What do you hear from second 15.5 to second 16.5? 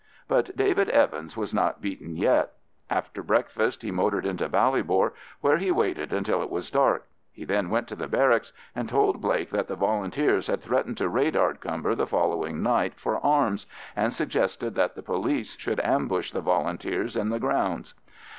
should ambush the